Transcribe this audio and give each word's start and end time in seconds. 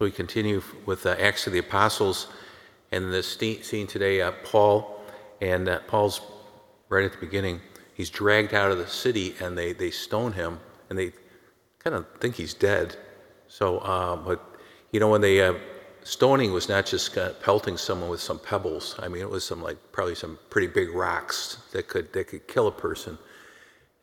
So 0.00 0.04
we 0.04 0.12
continue 0.12 0.62
with 0.86 1.06
uh, 1.06 1.16
Acts 1.18 1.48
of 1.48 1.52
the 1.52 1.58
Apostles, 1.58 2.28
and 2.92 3.12
the 3.12 3.20
scene 3.20 3.88
today, 3.88 4.22
uh, 4.22 4.30
Paul, 4.44 5.00
and 5.40 5.68
uh, 5.68 5.80
Paul's 5.88 6.20
right 6.88 7.04
at 7.04 7.10
the 7.10 7.18
beginning. 7.18 7.60
He's 7.94 8.08
dragged 8.08 8.54
out 8.54 8.70
of 8.70 8.78
the 8.78 8.86
city, 8.86 9.34
and 9.40 9.58
they 9.58 9.72
they 9.72 9.90
stone 9.90 10.34
him, 10.34 10.60
and 10.88 10.96
they 10.96 11.10
kind 11.80 11.96
of 11.96 12.06
think 12.20 12.36
he's 12.36 12.54
dead. 12.54 12.94
So, 13.48 13.78
uh, 13.78 14.14
but 14.14 14.40
you 14.92 15.00
know, 15.00 15.08
when 15.08 15.20
they 15.20 15.42
uh, 15.42 15.54
stoning 16.04 16.52
was 16.52 16.68
not 16.68 16.86
just 16.86 17.12
kind 17.12 17.30
of 17.30 17.42
pelting 17.42 17.76
someone 17.76 18.08
with 18.08 18.20
some 18.20 18.38
pebbles. 18.38 18.94
I 19.00 19.08
mean, 19.08 19.22
it 19.22 19.28
was 19.28 19.44
some 19.44 19.60
like 19.60 19.78
probably 19.90 20.14
some 20.14 20.38
pretty 20.48 20.68
big 20.68 20.94
rocks 20.94 21.58
that 21.72 21.88
could 21.88 22.12
that 22.12 22.28
could 22.28 22.46
kill 22.46 22.68
a 22.68 22.72
person. 22.72 23.18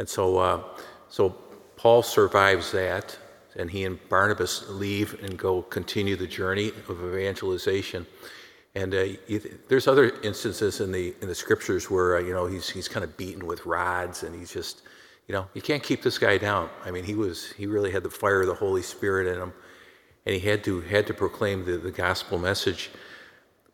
And 0.00 0.08
so, 0.08 0.74
so 1.08 1.36
Paul 1.76 2.02
survives 2.02 2.72
that, 2.72 3.16
and 3.56 3.70
he 3.70 3.84
and 3.84 3.98
Barnabas 4.08 4.68
leave 4.68 5.22
and 5.22 5.38
go 5.38 5.62
continue 5.62 6.16
the 6.16 6.26
journey 6.26 6.72
of 6.88 7.02
evangelization. 7.02 8.06
And 8.74 8.94
uh, 8.94 9.06
there's 9.68 9.86
other 9.86 10.12
instances 10.22 10.80
in 10.80 10.90
the 10.90 11.14
in 11.20 11.28
the 11.28 11.34
scriptures 11.34 11.90
where 11.90 12.16
uh, 12.16 12.20
you 12.20 12.32
know 12.32 12.46
he's 12.46 12.68
he's 12.68 12.88
kind 12.88 13.04
of 13.04 13.16
beaten 13.16 13.46
with 13.46 13.64
rods, 13.66 14.24
and 14.24 14.34
he's 14.34 14.52
just, 14.52 14.82
you 15.28 15.32
know, 15.32 15.46
you 15.54 15.62
can't 15.62 15.82
keep 15.82 16.02
this 16.02 16.18
guy 16.18 16.38
down. 16.38 16.68
I 16.84 16.90
mean, 16.90 17.04
he 17.04 17.14
was 17.14 17.52
he 17.52 17.66
really 17.66 17.92
had 17.92 18.02
the 18.02 18.10
fire 18.10 18.40
of 18.40 18.48
the 18.48 18.54
Holy 18.54 18.82
Spirit 18.82 19.28
in 19.28 19.40
him, 19.40 19.52
and 20.26 20.34
he 20.34 20.40
had 20.40 20.64
to 20.64 20.80
had 20.80 21.06
to 21.06 21.14
proclaim 21.14 21.64
the, 21.64 21.76
the 21.76 21.92
gospel 21.92 22.36
message. 22.36 22.90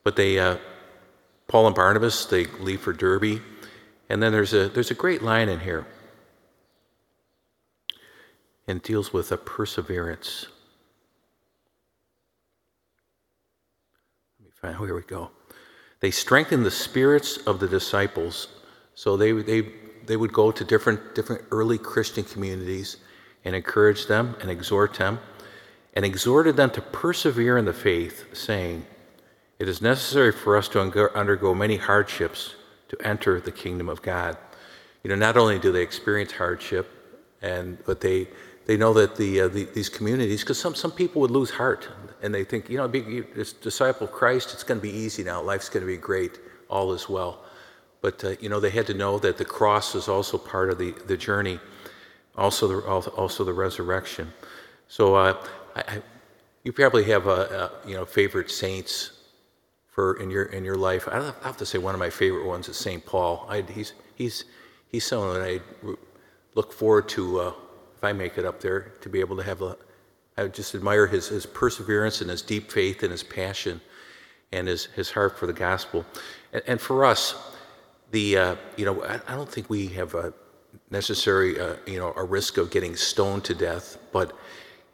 But 0.05 0.17
they, 0.17 0.39
uh, 0.39 0.59
Paul 1.49 1.67
and 1.67 1.75
Barnabas, 1.75 2.27
they 2.27 2.45
leave 2.45 2.81
for 2.81 2.93
Derbe, 2.93 3.41
and 4.11 4.23
then 4.23 4.33
there's 4.33 4.53
a 4.53 4.69
there's 4.69 4.91
a 4.91 4.95
great 4.95 5.23
line 5.23 5.49
in 5.49 5.61
here 5.61 5.87
and 8.71 8.83
deals 8.83 9.13
with 9.13 9.33
a 9.33 9.37
perseverance. 9.37 10.47
Let 14.39 14.47
me 14.47 14.53
find, 14.55 14.77
oh, 14.79 14.85
here 14.85 14.95
we 14.95 15.03
go. 15.03 15.31
They 16.01 16.11
strengthened 16.11 16.65
the 16.65 16.71
spirits 16.71 17.37
of 17.39 17.61
the 17.61 17.69
disciples. 17.69 18.49
So 18.95 19.17
they, 19.17 19.33
they, 19.33 19.69
they 20.07 20.17
would 20.17 20.33
go 20.33 20.51
to 20.51 20.65
different, 20.65 21.15
different 21.15 21.43
early 21.51 21.79
Christian 21.79 22.25
communities 22.25 22.97
and 23.45 23.55
encourage 23.55 24.07
them 24.07 24.37
and 24.41 24.51
exhort 24.51 24.95
them 24.95 25.19
and 25.95 26.05
exhorted 26.05 26.57
them 26.57 26.71
to 26.71 26.81
persevere 26.81 27.59
in 27.59 27.65
the 27.65 27.73
faith, 27.73 28.25
saying, 28.33 28.87
It 29.59 29.69
is 29.69 29.83
necessary 29.83 30.33
for 30.33 30.57
us 30.57 30.69
to 30.69 30.81
undergo 30.81 31.55
many 31.55 31.77
hardships 31.77 32.55
to 32.89 32.97
enter 33.07 33.41
the 33.41 33.53
kingdom 33.53 33.89
of 33.89 34.01
God. 34.01 34.37
You 35.03 35.11
know, 35.11 35.17
not 35.17 35.37
only 35.37 35.59
do 35.59 35.73
they 35.73 35.83
experience 35.83 36.33
hardship, 36.33 36.89
and 37.43 37.79
but 37.85 38.01
they 38.01 38.29
they 38.67 38.77
know 38.77 38.93
that 38.95 39.17
the, 39.17 39.43
uh, 39.43 39.49
the 39.49 39.65
these 39.65 39.89
communities, 39.89 40.41
because 40.41 40.59
some 40.59 40.75
some 40.75 40.93
people 40.93 41.21
would 41.23 41.31
lose 41.31 41.51
heart, 41.51 41.89
and 42.23 42.35
they 42.35 42.45
think, 42.45 42.69
you 42.69 42.77
know, 42.77 42.87
be 42.87 43.21
this 43.35 43.53
disciple 43.53 44.07
of 44.07 44.13
Christ, 44.13 44.53
it's 44.53 44.63
going 44.63 44.79
to 44.79 44.83
be 44.83 44.93
easy 44.93 45.25
now, 45.25 45.43
life's 45.43 45.69
going 45.69 45.83
to 45.83 45.87
be 45.87 45.97
great, 45.97 46.39
all 46.69 46.93
is 46.93 47.09
well. 47.09 47.45
But 48.01 48.25
uh, 48.25 48.37
you 48.41 48.49
know, 48.49 48.61
they 48.61 48.71
had 48.71 48.87
to 48.87 48.95
know 48.95 49.19
that 49.19 49.39
the 49.39 49.45
cross 49.45 49.95
is 49.95 50.09
also 50.09 50.39
part 50.39 50.71
of 50.71 50.79
the 50.79 50.93
the 51.07 51.17
journey, 51.17 51.59
also 52.37 52.69
the 52.69 53.11
also 53.11 53.45
the 53.45 53.53
resurrection. 53.53 54.33
So 54.89 55.15
uh, 55.15 55.47
I, 55.77 55.81
I, 55.81 56.03
you 56.65 56.73
probably 56.73 57.05
have 57.05 57.27
a, 57.27 57.71
a, 57.85 57.89
you 57.89 57.95
know 57.95 58.05
favorite 58.05 58.51
saints 58.51 59.13
for 59.89 60.15
in 60.21 60.31
your 60.31 60.45
in 60.45 60.65
your 60.65 60.77
life. 60.77 61.09
I 61.09 61.33
have 61.43 61.57
to 61.59 61.67
say 61.67 61.79
one 61.79 61.95
of 61.95 62.01
my 62.01 62.11
favorite 62.11 62.47
ones 62.47 62.69
is 62.69 62.77
Saint 62.77 63.05
Paul. 63.05 63.47
I, 63.49 63.63
he's 63.63 63.93
he's 64.15 64.45
he's 64.89 65.05
someone 65.05 65.35
that 65.35 65.45
I 65.45 65.61
look 66.55 66.73
forward 66.73 67.09
to 67.11 67.41
uh, 67.41 67.53
if 68.01 68.05
I 68.05 68.15
make 68.15 68.39
it 68.39 68.47
up 68.47 68.63
there 68.63 68.93
to 69.03 69.11
be 69.11 69.21
able 69.21 69.37
to 69.37 69.43
have 69.43 69.61
a. 69.61 69.77
I 70.39 70.47
just 70.47 70.75
admire 70.75 71.07
his 71.07 71.29
his 71.29 71.45
perseverance 71.45 72.23
and 72.23 72.31
his 72.31 72.41
deep 72.41 72.73
faith 72.73 73.03
and 73.03 73.13
his 73.13 73.23
passion, 73.23 73.79
and 74.53 74.67
his 74.67 74.87
his 74.87 75.11
heart 75.11 75.39
for 75.39 75.47
the 75.47 75.53
gospel, 75.53 76.07
and, 76.55 76.63
and 76.67 76.81
for 76.81 77.05
us, 77.05 77.35
the 78.11 78.39
uh, 78.39 78.57
you 78.79 78.87
know 78.87 79.05
I, 79.05 79.21
I, 79.29 79.35
don't 79.35 79.51
think 79.51 79.69
we 79.69 79.89
have 79.89 80.15
a 80.15 80.33
necessary 80.91 81.61
uh, 81.61 81.77
you 81.87 81.99
know 81.99 82.15
a 82.17 82.25
risk 82.25 82.57
of 82.57 82.71
getting 82.71 82.97
stoned 82.97 83.45
to 83.45 83.55
death, 83.55 83.99
but 84.13 84.33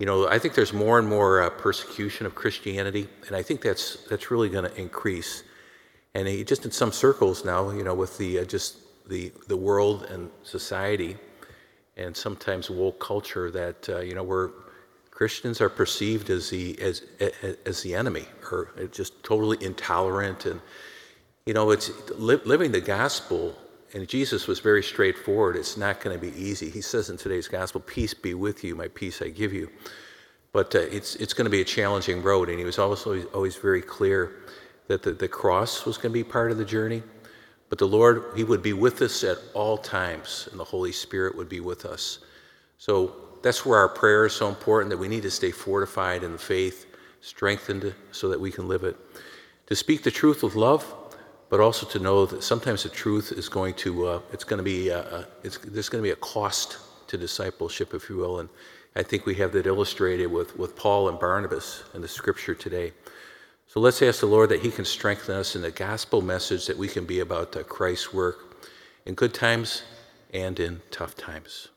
you 0.01 0.07
know, 0.07 0.29
I 0.29 0.41
think 0.41 0.55
there's 0.55 0.73
more 0.73 0.99
and 0.99 1.09
more 1.09 1.43
uh, 1.43 1.51
persecution 1.51 2.27
of 2.27 2.35
Christianity, 2.35 3.09
and 3.29 3.37
I 3.37 3.43
think 3.43 3.63
that's 3.63 3.99
that's 4.11 4.33
really 4.33 4.49
going 4.49 4.69
to 4.69 4.77
increase. 4.77 5.45
And 6.17 6.27
just 6.45 6.65
in 6.65 6.73
some 6.73 6.91
circles 6.91 7.45
now, 7.45 7.71
you 7.71 7.85
know, 7.85 7.95
with 7.95 8.19
the 8.19 8.41
uh, 8.41 8.45
just 8.45 8.79
the 9.09 9.31
the 9.47 9.57
world 9.57 10.09
and 10.11 10.29
society, 10.43 11.17
and 11.97 12.17
sometimes 12.17 12.71
woke 12.71 13.01
culture, 13.01 13.51
that 13.51 13.89
uh, 13.89 14.01
you 14.01 14.15
know, 14.15 14.23
where 14.23 14.51
Christians 15.11 15.61
are 15.61 15.71
perceived 15.71 16.31
as 16.31 16.51
the 16.51 16.81
as 16.81 17.03
as 17.65 17.83
the 17.83 17.95
enemy, 17.95 18.25
or 18.51 18.71
just 18.93 19.23
totally 19.23 19.63
intolerant, 19.65 20.47
and 20.47 20.61
you 21.47 21.55
know, 21.55 21.71
it's 21.71 21.91
li- 22.11 22.41
living 22.45 22.73
the 22.73 22.81
gospel 22.81 23.57
and 23.95 24.07
Jesus 24.07 24.47
was 24.47 24.61
very 24.61 24.83
straightforward. 24.83 25.57
It's 25.57 25.77
not 25.77 26.01
going 26.01 26.19
to 26.19 26.21
be 26.21 26.37
easy. 26.39 26.69
He 26.69 26.83
says 26.83 27.09
in 27.09 27.17
today's 27.17 27.49
gospel, 27.49 27.81
Peace 27.81 28.15
be 28.15 28.35
with 28.35 28.65
you, 28.65 28.75
my 28.75 28.89
peace 28.89 29.23
I 29.23 29.29
give 29.29 29.53
you. 29.53 29.71
But 30.53 30.75
uh, 30.75 30.81
it's, 30.81 31.15
it's 31.17 31.33
going 31.33 31.45
to 31.47 31.51
be 31.51 31.61
a 31.61 31.65
challenging 31.65 32.23
road. 32.23 32.49
And 32.49 32.59
he 32.59 32.65
was 32.65 32.79
also 32.79 33.23
always 33.29 33.57
very 33.57 33.83
clear 33.83 34.37
that 34.89 35.03
the, 35.03 35.13
the 35.13 35.29
cross 35.29 35.87
was 35.87 35.97
going 35.97 36.13
to 36.13 36.15
be 36.15 36.25
part 36.25 36.51
of 36.51 36.59
the 36.59 36.65
journey. 36.65 37.03
But 37.69 37.79
the 37.79 37.89
Lord, 37.89 38.33
He 38.37 38.45
would 38.45 38.63
be 38.63 38.73
with 38.73 39.03
us 39.03 39.25
at 39.25 39.39
all 39.55 39.79
times, 39.79 40.49
and 40.51 40.61
the 40.61 40.65
Holy 40.65 40.93
Spirit 40.93 41.37
would 41.37 41.49
be 41.49 41.61
with 41.61 41.85
us. 41.85 42.21
So 42.79 43.17
that's 43.43 43.65
where 43.65 43.79
our 43.79 43.89
prayer 43.89 44.27
is 44.27 44.33
so 44.35 44.49
important 44.49 44.91
that 44.91 44.99
we 44.99 45.09
need 45.09 45.23
to 45.23 45.31
stay 45.31 45.51
fortified 45.51 46.23
in 46.23 46.33
the 46.33 46.39
faith, 46.39 46.87
strengthened 47.21 47.95
so 48.13 48.29
that 48.29 48.41
we 48.41 48.51
can 48.51 48.69
live 48.69 48.85
it. 48.85 48.97
To 49.67 49.75
speak 49.75 50.03
the 50.03 50.11
truth 50.11 50.43
with 50.43 50.55
love, 50.55 50.95
but 51.49 51.61
also 51.61 51.87
to 51.87 51.99
know 51.99 52.27
that 52.27 52.43
sometimes 52.43 52.83
the 52.83 52.89
truth 52.89 53.33
is 53.33 53.49
going 53.49 53.75
to 53.75 54.07
uh, 54.07 54.21
it's 54.33 54.45
going 54.45 54.59
to 54.59 54.65
be 54.65 54.91
uh, 54.91 54.99
uh, 54.99 55.25
it's, 55.43 55.59
there's 55.59 55.89
going 55.89 56.03
to 56.03 56.07
be 56.07 56.13
a 56.13 56.17
cost 56.17 56.79
to 57.09 57.17
discipleship, 57.17 57.95
if 57.95 58.09
you 58.11 58.17
will, 58.17 58.41
and 58.41 58.49
I 58.97 59.03
think 59.03 59.27
we 59.27 59.35
have 59.37 59.53
that 59.53 59.67
illustrated 59.67 60.27
with 60.27 60.57
with 60.59 60.77
Paul 60.77 61.09
and 61.09 61.19
Barnabas 61.19 61.85
in 61.95 62.01
the 62.01 62.09
Scripture 62.09 62.55
today. 62.55 62.93
So 63.69 63.81
let's 63.81 64.01
ask 64.01 64.21
the 64.21 64.27
Lord 64.27 64.51
that 64.51 64.61
He 64.61 64.71
can 64.71 64.85
strengthen 64.85 65.35
us 65.35 65.57
in 65.57 65.63
the 65.63 65.71
gospel 65.71 66.23
message 66.23 66.67
that 66.67 66.79
we 66.79 66.89
can 66.89 67.05
be 67.05 67.21
about 67.21 67.53
Christ's 67.69 68.13
work 68.13 68.57
in 69.05 69.15
good 69.15 69.35
times 69.35 69.83
and 70.33 70.59
in 70.59 70.83
tough 70.91 71.15
times. 71.17 71.69